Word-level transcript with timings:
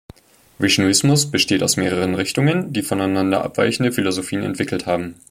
Vishnuismus 0.57 1.29
besteht 1.29 1.61
aus 1.61 1.77
mehreren 1.77 2.15
Richtungen, 2.15 2.73
die 2.73 2.81
voneinander 2.81 3.43
abweichende 3.43 3.91
Philosophien 3.91 4.41
entwickelt 4.41 4.87
haben. 4.87 5.13